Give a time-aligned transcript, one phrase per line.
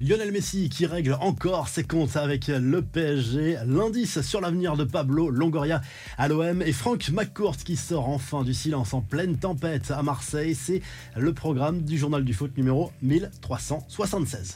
[0.00, 5.28] Lionel Messi qui règle encore ses comptes avec le PSG, l'indice sur l'avenir de Pablo
[5.28, 5.80] Longoria
[6.16, 10.54] à l'OM et Franck McCourt qui sort enfin du silence en pleine tempête à Marseille.
[10.54, 10.82] C'est
[11.16, 14.54] le programme du journal du foot numéro 1376.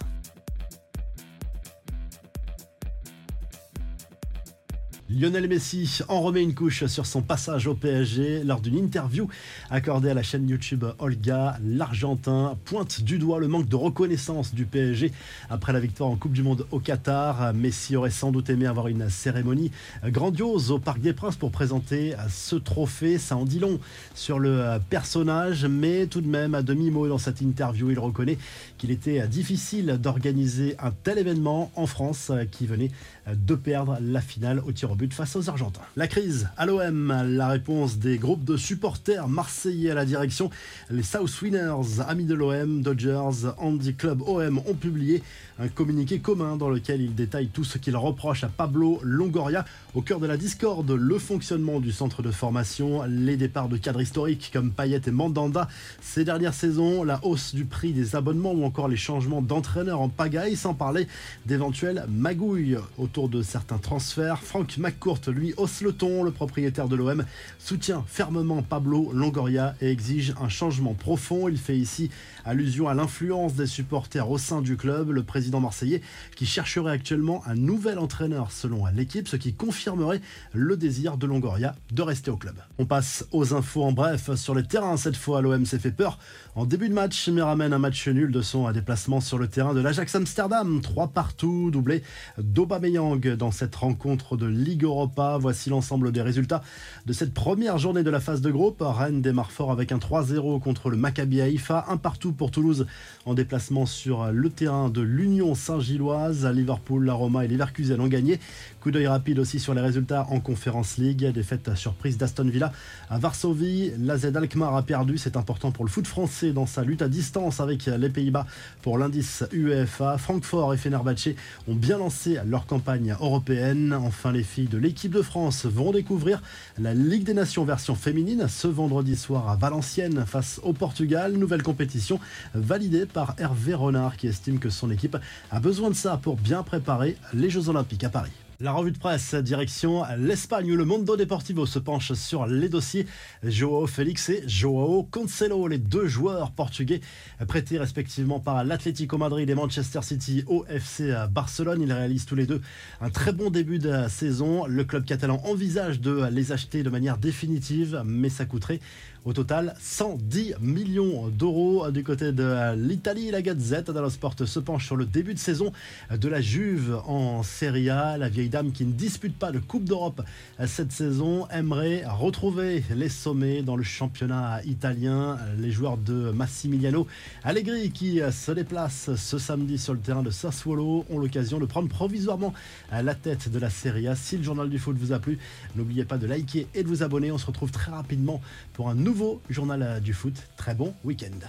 [5.10, 9.28] Lionel Messi en remet une couche sur son passage au PSG lors d'une interview
[9.68, 11.58] accordée à la chaîne YouTube Olga.
[11.62, 15.12] L'Argentin pointe du doigt le manque de reconnaissance du PSG
[15.50, 17.52] après la victoire en Coupe du Monde au Qatar.
[17.52, 19.72] Messi aurait sans doute aimé avoir une cérémonie
[20.06, 23.18] grandiose au Parc des Princes pour présenter ce trophée.
[23.18, 23.80] Ça en dit long
[24.14, 28.38] sur le personnage, mais tout de même à demi-mot dans cette interview, il reconnaît
[28.78, 32.90] qu'il était difficile d'organiser un tel événement en France qui venait
[33.30, 35.80] de perdre la finale au tir but face aux Argentins.
[35.96, 40.50] La crise à l'OM, la réponse des groupes de supporters marseillais à la direction.
[40.90, 45.22] Les South Winners, amis de l'OM, Dodgers, Andy Club OM ont publié
[45.58, 49.64] un communiqué commun dans lequel ils détaillent tout ce qu'ils reprochent à Pablo Longoria.
[49.94, 54.00] Au cœur de la discorde, le fonctionnement du centre de formation, les départs de cadres
[54.00, 55.68] historiques comme Payet et Mandanda
[56.00, 60.08] ces dernières saisons, la hausse du prix des abonnements ou encore les changements d'entraîneurs en
[60.08, 61.06] pagaille, sans parler
[61.46, 64.40] d'éventuelles magouilles autour de certains transferts.
[64.82, 67.24] McCourt, lui, hausse le propriétaire de l'OM
[67.60, 71.48] soutient fermement Pablo Longoria et exige un changement profond.
[71.48, 72.10] Il fait ici
[72.44, 75.10] allusion à l'influence des supporters au sein du club.
[75.10, 76.02] Le président marseillais
[76.34, 80.20] qui chercherait actuellement un nouvel entraîneur selon l'équipe, ce qui confirmerait
[80.52, 82.56] le désir de Longoria de rester au club.
[82.78, 84.96] On passe aux infos en bref sur le terrain.
[84.96, 86.18] Cette fois, l'OM s'est fait peur
[86.56, 89.74] en début de match, mais ramène un match nul de son déplacement sur le terrain
[89.74, 90.80] de l'Ajax Amsterdam.
[90.80, 92.02] Trois partout, doublé
[92.38, 95.38] d'Aubameyang dans cette rencontre de Ligue Europa.
[95.40, 96.62] Voici l'ensemble des résultats
[97.06, 98.78] de cette première journée de la phase de groupe.
[98.80, 102.86] Rennes démarre fort avec un 3-0 contre le Maccabi Haïfa, un partout pour Toulouse
[103.26, 106.46] en déplacement sur le terrain de l'Union Saint-Gilloise.
[106.46, 108.40] Liverpool, la Roma et Leverkusen ont gagné.
[108.80, 111.26] Coup d'œil rapide aussi sur les résultats en Conférence League.
[111.32, 112.72] Défaite surprise d'Aston Villa
[113.10, 113.92] à Varsovie.
[113.98, 115.18] La Z Alkmaar a perdu.
[115.18, 118.46] C'est important pour le foot français dans sa lutte à distance avec les Pays-Bas
[118.82, 120.18] pour l'indice UEFA.
[120.18, 121.28] Francfort et Fenerbahce
[121.68, 123.92] ont bien lancé leur campagne européenne.
[123.92, 126.42] Enfin, les filles de l'équipe de France vont découvrir
[126.78, 131.32] la Ligue des Nations version féminine ce vendredi soir à Valenciennes face au Portugal.
[131.32, 132.20] Nouvelle compétition
[132.54, 135.16] validée par Hervé Renard qui estime que son équipe
[135.50, 138.32] a besoin de ça pour bien préparer les Jeux Olympiques à Paris.
[138.62, 143.06] La revue de presse, direction l'Espagne où le Mondo Deportivo se penche sur les dossiers.
[143.42, 147.00] Joao Félix et Joao Cancelo, les deux joueurs portugais
[147.48, 151.82] prêtés respectivement par l'Atlético Madrid et Manchester City au FC Barcelone.
[151.82, 152.60] Ils réalisent tous les deux
[153.00, 154.64] un très bon début de saison.
[154.66, 158.78] Le club catalan envisage de les acheter de manière définitive, mais ça coûterait
[159.24, 163.30] au total 110 millions d'euros du côté de l'Italie.
[163.30, 165.72] La Gazette dello Sport se penche sur le début de saison
[166.10, 168.18] de la Juve en Serie A.
[168.18, 170.22] La vieille dame qui ne dispute pas de Coupe d'Europe
[170.66, 175.38] cette saison aimerait retrouver les sommets dans le championnat italien.
[175.58, 177.06] Les joueurs de Massimiliano
[177.42, 181.88] Allegri qui se déplacent ce samedi sur le terrain de Sassuolo ont l'occasion de prendre
[181.88, 182.52] provisoirement
[182.92, 184.14] la tête de la Serie A.
[184.14, 185.38] Si le journal du foot vous a plu,
[185.74, 187.32] n'oubliez pas de liker et de vous abonner.
[187.32, 188.40] On se retrouve très rapidement
[188.74, 190.34] pour un nouveau journal du foot.
[190.56, 191.46] Très bon week-end.